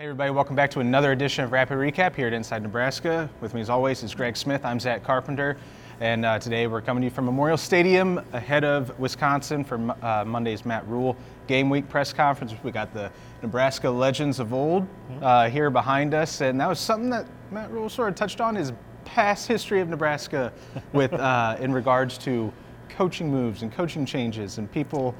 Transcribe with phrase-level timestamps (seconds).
[0.00, 3.28] Hey everybody, welcome back to another edition of Rapid Recap here at Inside Nebraska.
[3.40, 4.64] With me as always is Greg Smith.
[4.64, 5.56] I'm Zack Carpenter,
[5.98, 9.74] and uh, today we're coming to you from Memorial Stadium ahead of Wisconsin for
[10.04, 11.16] uh, Monday's Matt Rhule
[11.48, 12.54] Game Week press conference.
[12.62, 13.10] We got the
[13.42, 14.86] Nebraska legends of old
[15.20, 18.54] uh, here behind us, and that was something that Matt Rhule sort of touched on
[18.54, 18.72] his
[19.04, 20.52] past history of Nebraska
[20.92, 22.52] with uh, in regards to
[22.88, 25.12] coaching moves and coaching changes, and people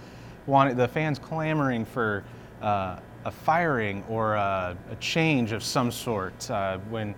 [0.46, 2.22] wanted the fans clamoring for
[2.62, 6.50] uh, a firing or a, a, change of some sort.
[6.50, 7.14] Uh, when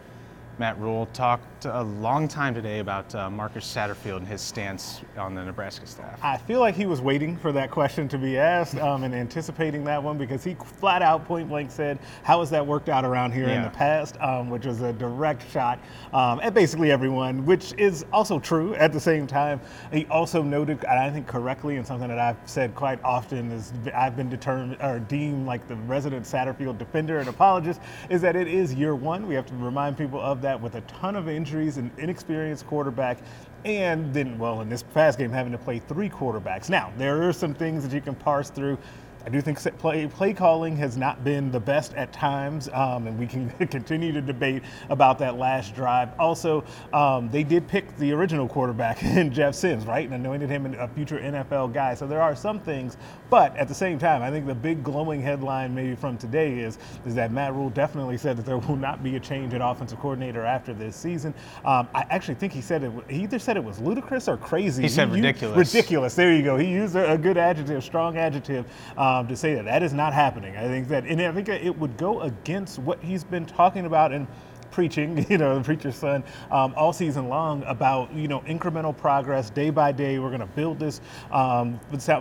[0.59, 5.35] Matt Rhule talked a long time today about uh, Marcus Satterfield and his stance on
[5.35, 6.21] the Nebraska staff.
[6.23, 9.83] I feel like he was waiting for that question to be asked um, and anticipating
[9.85, 13.33] that one because he flat out, point blank said, How has that worked out around
[13.33, 13.57] here yeah.
[13.57, 14.21] in the past?
[14.21, 15.79] Um, which was a direct shot
[16.13, 19.63] um, at basically everyone, which is also true at the same time.
[19.91, 23.73] He also noted, and I think correctly, and something that I've said quite often is
[23.95, 28.47] I've been determined or deemed like the resident Satterfield defender and apologist, is that it
[28.47, 29.27] is year one.
[29.27, 32.65] We have to remind people of that that with a ton of injuries and inexperienced
[32.69, 33.19] quarterback,
[33.65, 36.71] and then, well, in this past game, having to play three quarterbacks.
[36.71, 38.79] Now, there are some things that you can parse through.
[39.27, 43.19] I do think play, play calling has not been the best at times, um, and
[43.19, 46.09] we can continue to debate about that last drive.
[46.19, 50.75] Also, um, they did pick the original quarterback in Jeff Sims, right, and anointed him
[50.75, 51.95] a future NFL guy.
[51.95, 52.97] So there are some things,
[53.29, 56.79] but at the same time, I think the big glowing headline maybe from today is
[57.05, 59.99] is that Matt Rhule definitely said that there will not be a change in offensive
[60.01, 61.35] coordinator after this season.
[61.65, 62.93] Um, I actually think he said it.
[63.09, 64.83] He either said it was ludicrous or crazy.
[64.83, 65.75] He, he said ridiculous.
[65.75, 66.15] Ridiculous.
[66.15, 66.57] There you go.
[66.57, 68.65] He used a, a good adjective, strong adjective.
[68.97, 69.65] Um, um, to say that.
[69.65, 70.57] That is not happening.
[70.57, 74.13] I think that, and I think it would go against what he's been talking about
[74.13, 74.27] and
[74.71, 79.51] preaching, you know, the preacher's son, um, all season long about, you know, incremental progress
[79.51, 80.19] day by day.
[80.19, 81.01] We're going to build this
[81.33, 81.81] um,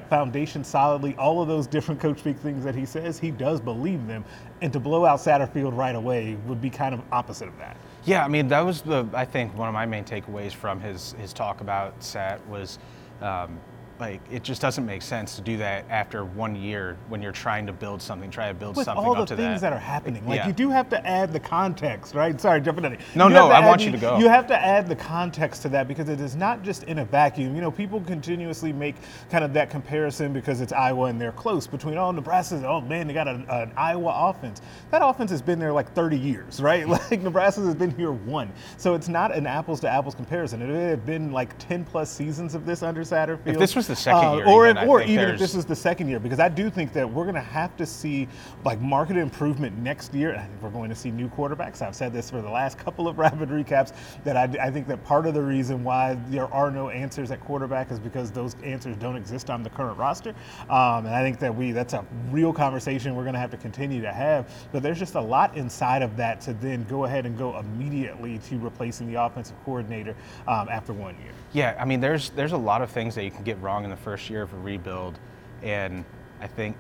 [0.09, 1.15] foundation solidly.
[1.17, 4.25] All of those different coach speak things that he says, he does believe them.
[4.61, 7.77] And to blow out Satterfield right away would be kind of opposite of that.
[8.05, 11.13] Yeah, I mean, that was the, I think, one of my main takeaways from his,
[11.13, 12.79] his talk about Sat was,
[13.21, 13.59] um,
[13.99, 17.65] like it just doesn't make sense to do that after one year when you're trying
[17.67, 19.71] to build something, try to build With something all the to things that.
[19.71, 20.25] that are happening.
[20.25, 20.47] Like yeah.
[20.47, 22.39] you do have to add the context, right?
[22.39, 22.97] Sorry, jumping in.
[23.15, 24.17] No, you no, I want you to go.
[24.17, 27.05] You have to add the context to that because it is not just in a
[27.05, 27.55] vacuum.
[27.55, 28.95] You know, people continuously make
[29.29, 32.81] kind of that comparison because it's Iowa and they're close between all oh Nebraska, oh
[32.81, 34.61] man, they got a, an Iowa offense.
[34.91, 36.87] That offense has been there like 30 years, right?
[36.87, 40.61] Like Nebraska has been here one, so it's not an apples to apples comparison.
[40.61, 43.47] It had been like 10 plus seasons of this under Satterfield.
[43.47, 45.75] If this was the second uh, year, or even, or even if this is the
[45.75, 48.27] second year, because I do think that we're going to have to see
[48.63, 50.33] like market improvement next year.
[50.35, 51.81] I think we're going to see new quarterbacks.
[51.81, 55.03] I've said this for the last couple of rapid recaps that I, I think that
[55.03, 58.95] part of the reason why there are no answers at quarterback is because those answers
[58.97, 60.29] don't exist on the current roster.
[60.69, 63.57] Um, and I think that we that's a real conversation we're going to have to
[63.57, 64.53] continue to have.
[64.71, 68.37] But there's just a lot inside of that to then go ahead and go immediately
[68.49, 70.15] to replacing the offensive coordinator
[70.47, 71.31] um, after one year.
[71.51, 73.89] Yeah, I mean, there's there's a lot of things that you can get wrong in
[73.89, 75.19] the first year of a rebuild,
[75.63, 76.05] and
[76.41, 76.75] I think,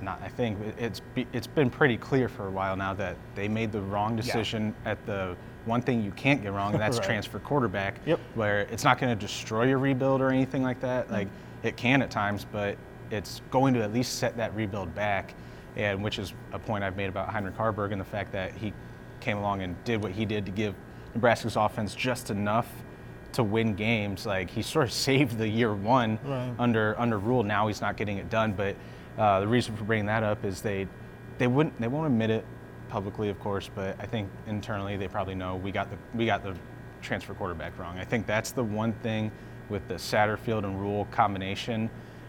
[0.00, 1.02] not I think it's
[1.32, 4.92] it's been pretty clear for a while now that they made the wrong decision yeah.
[4.92, 5.36] at the
[5.66, 7.06] one thing you can't get wrong, and that's right.
[7.06, 8.00] transfer quarterback.
[8.06, 8.20] Yep.
[8.34, 11.04] Where it's not going to destroy your rebuild or anything like that.
[11.04, 11.14] Mm-hmm.
[11.14, 11.28] Like
[11.62, 12.76] it can at times, but
[13.10, 15.34] it's going to at least set that rebuild back,
[15.76, 18.72] and which is a point I've made about Heinrich Haarberg and the fact that he
[19.20, 20.74] came along and did what he did to give
[21.14, 22.70] Nebraska's offense just enough
[23.32, 24.26] to win games.
[24.26, 26.54] Like he sort of saved the year one right.
[26.58, 27.42] under under Rhule.
[27.42, 28.52] Now he's not getting it done.
[28.52, 28.76] But
[29.18, 30.86] uh, the reason for bringing that up is they
[31.38, 32.44] they wouldn't they won't admit it
[32.88, 33.70] publicly, of course.
[33.74, 36.54] But I think internally they probably know we got the we got the
[37.02, 37.98] transfer quarterback wrong.
[37.98, 39.30] I think that's the one thing
[39.68, 41.88] with the Satterfield and Rhule combination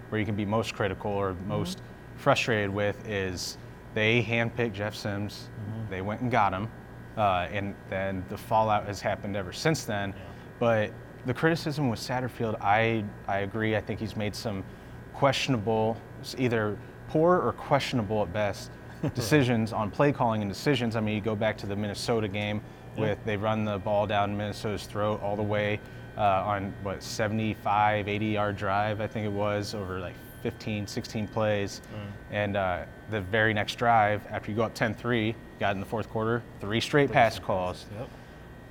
[0.10, 1.48] where you can be most critical or mm-hmm.
[1.48, 2.18] most mm-hmm.
[2.18, 3.58] frustrated with is
[3.94, 5.50] they handpicked Jeff Sims.
[5.60, 5.90] Mm-hmm.
[5.90, 6.70] They went and got him.
[7.18, 10.14] Uh, and then the fallout has happened ever since then.
[10.16, 10.31] Yeah.
[10.62, 10.92] But
[11.26, 13.76] the criticism with Satterfield, I, I agree.
[13.76, 14.64] I think he's made some
[15.12, 15.98] questionable,
[16.38, 16.78] either
[17.10, 18.70] poor or questionable at best,
[19.16, 20.96] decisions on play calling and decisions.
[20.96, 22.62] I mean, you go back to the Minnesota game
[22.96, 25.80] with they run the ball down Minnesota's throat all the way
[26.16, 30.14] uh, on what 75, 80 yard drive, I think it was, over like
[30.44, 31.82] 15, 16 plays.
[31.92, 32.12] Mm.
[32.30, 35.88] And uh, the very next drive, after you go up 10 3, got in the
[35.88, 37.88] fourth quarter, three straight pass calls.
[37.98, 38.10] Yep.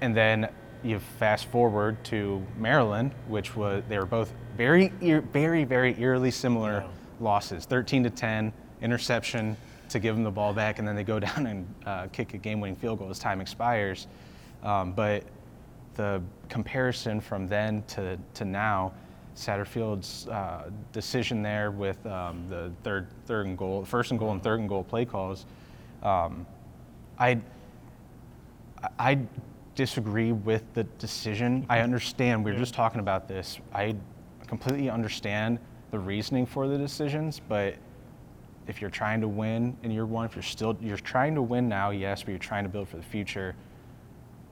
[0.02, 0.48] And then
[0.82, 6.80] you fast forward to Maryland, which was they were both very, very, very eerily similar
[6.80, 6.88] yeah.
[7.20, 7.64] losses.
[7.64, 9.56] 13 to 10, interception
[9.88, 12.38] to give them the ball back, and then they go down and uh, kick a
[12.38, 14.06] game-winning field goal as time expires.
[14.62, 15.24] Um, but
[15.94, 18.92] the comparison from then to, to now,
[19.36, 24.42] Satterfield's uh, decision there with um, the third third and goal, first and goal and
[24.42, 25.46] third and goal play calls.
[26.02, 26.46] Um,
[27.18, 27.40] I
[28.98, 29.18] I
[29.80, 31.64] disagree with the decision.
[31.70, 31.84] I mm-hmm.
[31.84, 32.44] understand.
[32.44, 33.58] We were just talking about this.
[33.72, 33.96] I
[34.46, 35.58] completely understand
[35.90, 37.76] the reasoning for the decisions, but
[38.66, 41.66] if you're trying to win in year one, if you're still you're trying to win
[41.66, 43.56] now, yes, but you're trying to build for the future,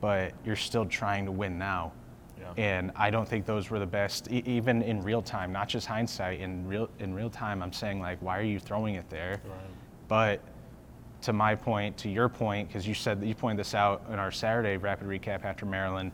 [0.00, 1.92] but you're still trying to win now.
[2.40, 2.52] Yeah.
[2.56, 5.86] And I don't think those were the best, e- even in real time, not just
[5.86, 6.40] hindsight.
[6.40, 9.42] In real in real time, I'm saying like, why are you throwing it there?
[9.44, 9.60] Right.
[10.08, 10.40] But
[11.22, 14.18] to my point, to your point, because you said that you pointed this out in
[14.18, 16.12] our Saturday rapid recap after Maryland,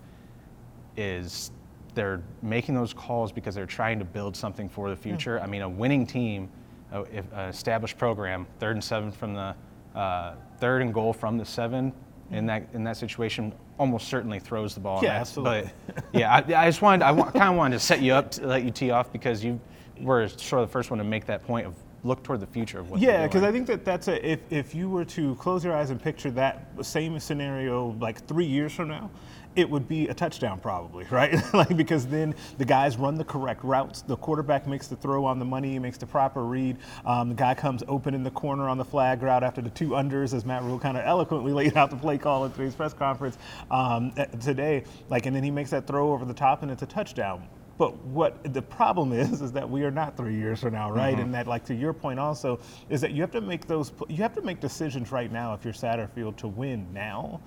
[0.96, 1.50] is
[1.94, 5.36] they're making those calls because they're trying to build something for the future.
[5.36, 5.44] Yeah.
[5.44, 6.48] I mean, a winning team,
[6.92, 9.54] an established program, third and seven from the
[9.94, 11.92] uh, third and goal from the seven
[12.30, 15.00] in that in that situation almost certainly throws the ball.
[15.02, 15.70] Yeah, absolutely.
[15.86, 18.46] But yeah, I, I just wanted I kind of wanted to set you up to
[18.46, 19.60] let you tee off because you
[20.00, 21.74] were sort of the first one to make that point of
[22.04, 23.00] look toward the future of what.
[23.00, 25.90] Yeah, because I think that that's a if if you were to close your eyes
[25.90, 29.10] and picture that same scenario like three years from now,
[29.56, 31.34] it would be a touchdown probably, right?
[31.54, 34.02] like because then the guys run the correct routes.
[34.02, 36.76] The quarterback makes the throw on the money, he makes the proper read.
[37.04, 39.90] Um, the guy comes open in the corner on the flag route after the two
[39.90, 42.92] unders, as Matt Rhule kind of eloquently laid out the play call at today's press
[42.92, 43.38] conference
[43.70, 44.84] um, today.
[45.08, 47.96] Like, and then he makes that throw over the top, and it's a touchdown but
[48.04, 51.14] what the problem is is that we are not three years from now, right?
[51.14, 51.22] Mm-hmm.
[51.22, 54.18] And that, like to your point, also is that you have to make those you
[54.18, 57.40] have to make decisions right now if you're Satterfield to win now,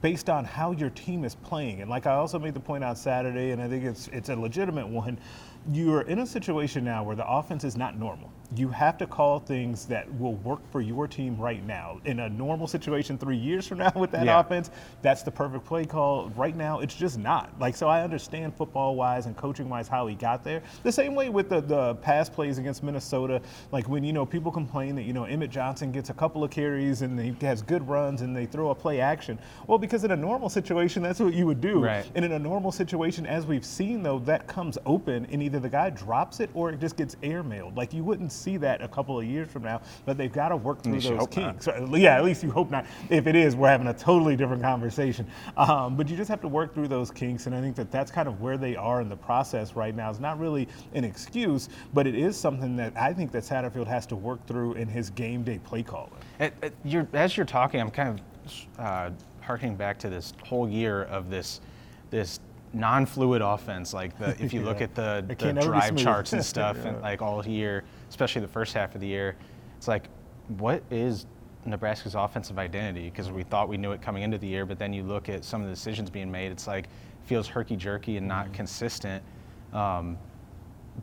[0.00, 1.80] based on how your team is playing.
[1.80, 4.36] And like I also made the point on Saturday, and I think it's it's a
[4.36, 5.18] legitimate one.
[5.72, 9.06] You are in a situation now where the offense is not normal you have to
[9.06, 12.00] call things that will work for your team right now.
[12.04, 14.40] In a normal situation, three years from now with that yeah.
[14.40, 14.70] offense,
[15.02, 16.28] that's the perfect play call.
[16.36, 17.50] Right now, it's just not.
[17.58, 20.62] Like, so I understand football wise and coaching wise how he got there.
[20.82, 23.40] The same way with the, the pass plays against Minnesota.
[23.72, 26.50] Like, when, you know, people complain that, you know, Emmett Johnson gets a couple of
[26.50, 29.38] carries and he has good runs and they throw a play action.
[29.66, 31.84] Well, because in a normal situation, that's what you would do.
[31.84, 32.08] Right.
[32.14, 35.68] And in a normal situation, as we've seen, though, that comes open and either the
[35.68, 37.76] guy drops it or it just gets airmailed.
[37.76, 40.56] Like, you wouldn't see that a couple of years from now, but they've got to
[40.56, 41.64] work through those kinks.
[41.64, 42.86] So, yeah, at least you hope not.
[43.10, 45.26] If it is, we're having a totally different conversation.
[45.56, 48.10] Um, but you just have to work through those kinks, and I think that that's
[48.10, 50.10] kind of where they are in the process right now.
[50.10, 54.06] It's not really an excuse, but it is something that I think that Satterfield has
[54.06, 56.12] to work through in his game day play calling.
[56.40, 59.10] as you're talking, I'm kind of uh,
[59.40, 61.60] harking back to this whole year of this
[62.10, 62.40] this
[62.72, 63.92] non-fluid offense.
[63.92, 64.66] Like the, if you yeah.
[64.66, 66.90] look at the, the drive charts and stuff, yeah.
[66.90, 69.36] and like all year, especially the first half of the year,
[69.76, 70.08] it's like,
[70.58, 71.26] what is
[71.64, 73.10] Nebraska's offensive identity?
[73.10, 75.44] Because we thought we knew it coming into the year, but then you look at
[75.44, 76.88] some of the decisions being made, it's like
[77.24, 78.54] feels herky jerky and not mm-hmm.
[78.54, 79.22] consistent.
[79.72, 80.16] Um,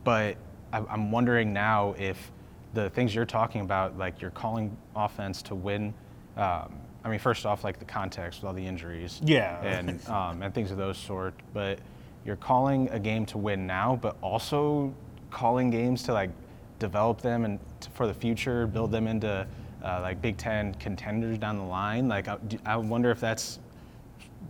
[0.02, 0.36] but
[0.72, 2.32] I, I'm wondering now if
[2.72, 5.94] the things you're talking about, like you're calling offense to win.
[6.36, 6.74] Um,
[7.04, 10.52] I mean, first off, like the context with all the injuries, yeah, and um, and
[10.52, 11.34] things of those sort.
[11.52, 11.78] But
[12.24, 14.92] you're calling a game to win now, but also
[15.30, 16.30] calling games to like
[16.78, 19.46] develop them and to, for the future, build them into
[19.82, 22.08] uh, like Big Ten contenders down the line.
[22.08, 23.58] Like, I, I wonder if that's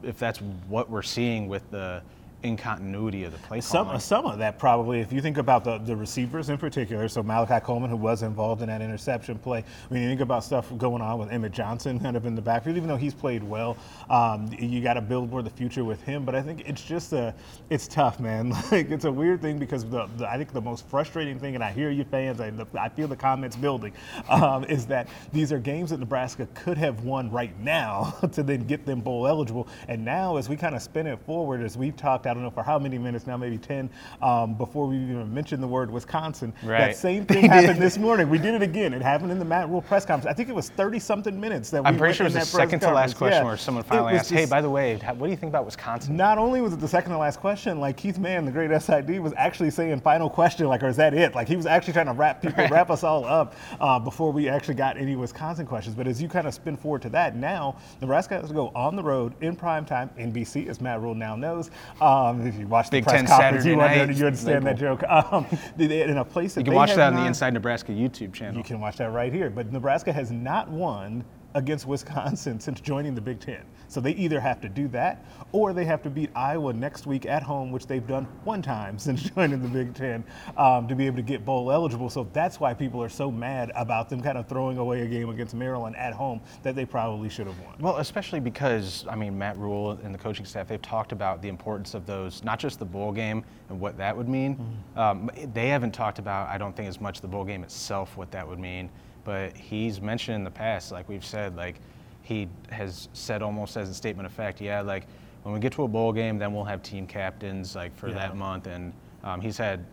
[0.03, 2.03] if that's what we're seeing with the
[2.45, 5.79] in continuity of the play some, some of that probably, if you think about the,
[5.79, 10.03] the receivers in particular, so Malachi Coleman, who was involved in that interception play, when
[10.03, 12.89] you think about stuff going on with Emmett Johnson kind of in the backfield, even
[12.89, 13.77] though he's played well,
[14.11, 16.25] um, you got to build more the future with him.
[16.25, 17.35] But I think it's just a,
[17.71, 18.55] it's tough, man.
[18.75, 21.63] Like it's a weird thing because the, the I think the most frustrating thing, and
[21.63, 23.93] I hear you fans, I, I feel the comments building,
[24.29, 28.67] um, is that these are games that Nebraska could have won right now to then
[28.67, 29.69] get them bowl eligible.
[29.87, 32.51] And now, as we kind of spin it forward, as we've talked I don't know
[32.51, 33.89] for how many minutes now, maybe 10,
[34.21, 36.53] um, before we even mentioned the word Wisconsin.
[36.65, 36.79] Right.
[36.81, 38.29] That same thing happened this morning.
[38.29, 38.93] We did it again.
[38.93, 40.29] It happened in the Matt Rhule press conference.
[40.29, 42.59] I think it was 30 something minutes that we I'm pretty sure it was the
[42.59, 43.45] second to last question yeah.
[43.45, 46.17] where someone finally asked, hey, by the way, what do you think about Wisconsin?
[46.17, 49.21] Not only was it the second to last question, like Keith Mann, the great SID,
[49.21, 51.37] was actually saying final question, like, or is that it?
[51.37, 52.71] Like he was actually trying to wrap people, right.
[52.73, 55.95] wrap us all up uh, before we actually got any Wisconsin questions.
[55.95, 58.97] But as you kind of spin forward to that, now Nebraska has to go on
[58.97, 61.71] the road in prime time, NBC, as Matt Rhule now knows.
[62.01, 64.77] Um, if you watch the Big press Ten conference, Saturday you, night, you understand that
[64.77, 65.03] joke.
[65.05, 65.47] Um,
[65.79, 68.57] in a place that you can watch that on the Inside Nebraska YouTube channel.
[68.57, 69.51] You can watch that right here.
[69.51, 73.63] But Nebraska has not won against Wisconsin since joining the Big Ten.
[73.89, 77.27] So they either have to do that or they have to beat Iowa next week
[77.27, 80.25] at home, which they've done one time since joining the Big Ten
[80.57, 82.11] um, to be able to get bowl eligible.
[82.11, 85.29] So that's why people are so mad about them kind of throwing away a game
[85.29, 87.75] against Maryland at home that they probably should have won.
[87.79, 91.49] Well, especially because, I mean, Matt Rhule and the coaching staff, they've talked about the
[91.49, 94.57] importance of those, not just the bowl game and what that would mean.
[94.57, 94.99] Mm-hmm.
[94.99, 98.31] Um, they haven't talked about, I don't think, as much the bowl game itself, what
[98.33, 98.91] that would mean.
[99.25, 101.77] But he's mentioned in the past, like we've said, like
[102.23, 105.07] he has said almost as a statement of fact, yeah, like
[105.43, 108.15] when we get to a bowl game, then we'll have team captains like for Yeah.
[108.15, 108.67] that month.
[108.67, 109.85] And um, he's had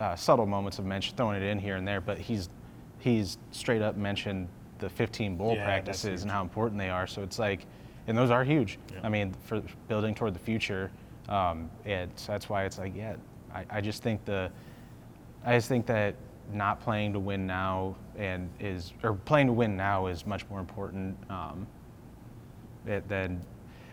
[0.00, 2.48] uh, subtle moments of mention, throwing it in here and there, but he's
[2.98, 4.46] he's straight up mentioned
[4.78, 7.06] the 15 bowl Yeah, practices and how important they are.
[7.06, 7.64] So it's like,
[8.06, 8.78] and those are huge.
[8.92, 9.00] Yeah.
[9.02, 10.90] I mean, for building toward the future,
[11.28, 13.16] um, and so that's why it's like, yeah,
[13.54, 14.50] I, I just think the,
[15.46, 16.14] I just think that
[16.54, 20.60] not playing to win now and is or playing to win now is much more
[20.60, 21.66] important um,
[22.86, 23.40] it- than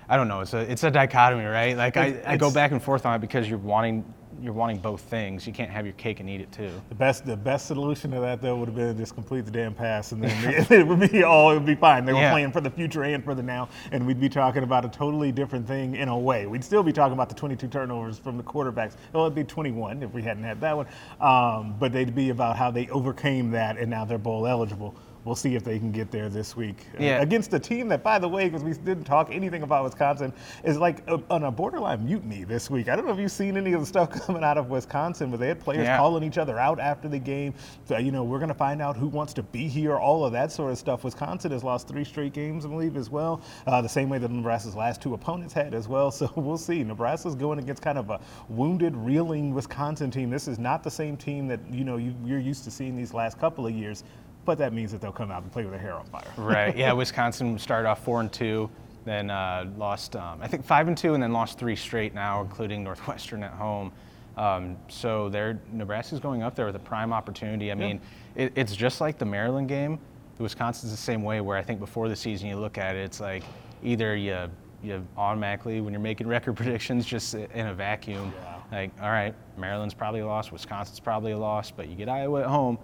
[0.10, 0.40] I don't know.
[0.42, 1.76] It's a it's a dichotomy, right?
[1.76, 4.06] Like I, I go back and forth on it because you're wanting
[4.42, 5.46] you're wanting both things.
[5.48, 6.70] You can't have your cake and eat it too.
[6.90, 9.74] The best, the best solution to that though would have been just complete the damn
[9.74, 11.52] pass, and then it would be all.
[11.52, 12.06] It would be fine.
[12.06, 12.32] They were Yeah.
[12.32, 15.32] playing for the future and for the now, and we'd be talking about a totally
[15.32, 16.46] different thing in a way.
[16.48, 18.94] We'd still be talking about the 22 turnovers from the quarterbacks.
[19.14, 20.88] Well, it'd be 21 if we hadn't had that one,
[21.22, 24.96] um, but they'd be about how they overcame that, and now they're bowl eligible.
[25.28, 27.22] We'll see if they can get there this week uh, Yeah.
[27.22, 30.32] against a team that, by the way, because we didn't talk anything about Wisconsin,
[30.64, 32.88] is like a, on a borderline mutiny this week.
[32.88, 35.42] I don't know if you've seen any of the stuff coming out of Wisconsin, but
[35.42, 35.98] they had players Yeah.
[35.98, 37.54] calling each other out after the game.
[37.84, 40.32] So, you know, we're going to find out who wants to be here, all of
[40.32, 41.04] that sort of stuff.
[41.04, 44.32] Wisconsin has lost three straight games, I believe, as well, uh, the same way that
[44.32, 46.10] Nebraska's last two opponents had as well.
[46.18, 46.84] So we'll see.
[46.86, 50.30] Nebraska's going against kind of a wounded, reeling Wisconsin team.
[50.30, 53.14] This is not the same team that you know you, you're used to seeing these
[53.14, 54.04] last couple of years.
[54.48, 56.24] But that means that they'll come out and play with their hair on fire.
[56.38, 56.76] Right.
[56.76, 56.94] Yeah.
[56.94, 58.70] Wisconsin started off four and two,
[59.04, 62.40] then uh, lost um, I think five and two, and then lost three straight now,
[62.42, 63.92] including Northwestern at home.
[64.38, 67.74] Um, so they're Nebraska's going up there with a prime opportunity.
[67.74, 68.00] I mean,
[68.36, 70.00] it, it's just like the Maryland game.
[70.40, 73.20] Wisconsin's the same way, where I think before the season you look at it, it's
[73.20, 73.44] like
[73.84, 74.50] either you
[74.82, 78.56] you automatically when you're making record predictions just in a vacuum, Yeah.
[78.72, 82.42] like all right, Maryland's probably a loss, Wisconsin's probably a loss, but you get Iowa
[82.44, 82.78] at home.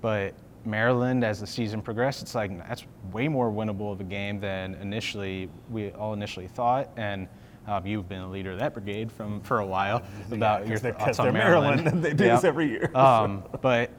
[0.00, 0.34] But
[0.66, 4.74] Maryland, as the season progressed, it's like that's way more winnable of a game than
[4.76, 6.90] initially we all initially thought.
[6.96, 7.28] And
[7.66, 11.16] um, you've been a leader of that brigade from for a while about your Because
[11.16, 11.84] they're, on Maryland.
[11.84, 12.34] Maryland, they do Yeah.
[12.36, 12.90] this every year.
[12.94, 13.90] Um, but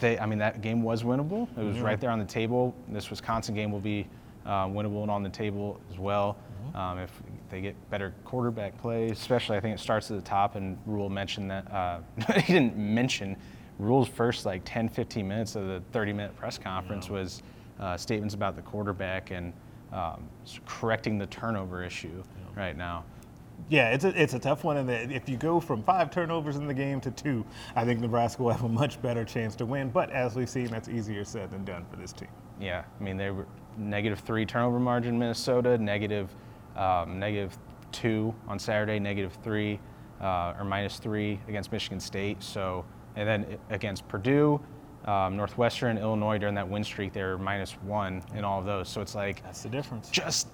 [0.00, 1.44] they, I mean, that game was winnable.
[1.50, 1.68] It Mm-hmm.
[1.68, 2.74] was right there on the table.
[2.88, 4.06] This Wisconsin game will be
[4.46, 6.36] uh, winnable and on the table as well.
[6.68, 6.76] Mm-hmm.
[6.76, 7.10] Um, if
[7.50, 10.54] they get better quarterback play, especially I think it starts at the top.
[10.56, 12.00] And Rhule mentioned that uh,
[12.40, 13.36] he didn't mention
[13.78, 17.42] Rhule's first like 10, 15 minutes of the 30-minute press conference was
[17.80, 19.52] uh, statements about the quarterback and
[19.92, 20.28] um,
[20.66, 22.22] correcting the turnover issue
[22.56, 23.04] right now.
[23.68, 24.76] Yeah, it's a, it's a tough one.
[24.76, 27.44] And if you go from five turnovers in the game to two,
[27.76, 29.90] I think Nebraska will have a much better chance to win.
[29.90, 32.28] But as we've seen, that's easier said than done for this team.
[32.60, 36.34] Yeah, I mean they were negative three turnover margin Minnesota, negative
[36.76, 37.56] um, negative
[37.92, 39.78] two on Saturday, negative three
[40.20, 42.42] uh, or minus three against Michigan State.
[42.42, 42.84] So
[43.16, 44.60] and then against Purdue,
[45.04, 48.88] um, Northwestern, Illinois during that win streak, they were minus one in all of those.
[48.88, 50.10] So it's like That's the difference.
[50.10, 50.48] just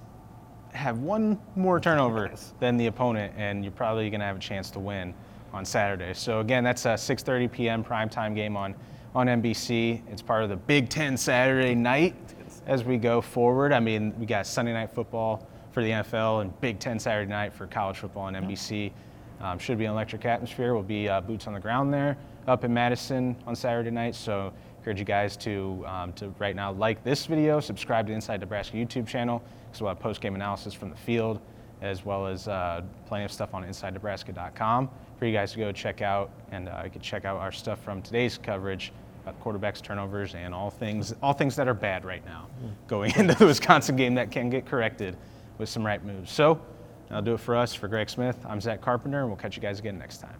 [0.73, 4.69] have one more turnover than the opponent, and you're probably going to have a chance
[4.71, 5.13] to win
[5.53, 6.13] on Saturday.
[6.13, 7.83] So again, that's a 6:30 p.m.
[7.83, 8.75] primetime game on
[9.15, 10.01] on NBC.
[10.11, 12.15] It's part of the Big Ten Saturday night
[12.67, 13.73] as we go forward.
[13.73, 17.53] I mean, we got Sunday night football for the NFL and Big Ten Saturday night
[17.53, 18.91] for college football on NBC.
[19.41, 20.73] Um, should be an electric atmosphere.
[20.73, 22.17] We'll be uh, boots on the ground there
[22.49, 24.15] up in Madison on Saturday night.
[24.15, 28.15] So encourage you guys to um, to right now like this video, subscribe to the
[28.15, 31.39] Inside Nebraska YouTube channel because we'll have post game analysis from the field
[31.81, 36.01] as well as uh, plenty of stuff on InsideNebraska.com for you guys to go check
[36.01, 38.91] out, and uh, you can check out our stuff from today's coverage
[39.23, 42.47] about quarterbacks, turnovers, and all things all things that are bad right now
[42.87, 45.15] going into the Wisconsin game that can get corrected
[45.57, 46.31] with some right moves.
[46.31, 46.59] So.
[47.07, 47.73] That'll do it for us.
[47.73, 50.38] For Greg Smith, I'm Zack Carpenter, and we'll catch you guys again next time.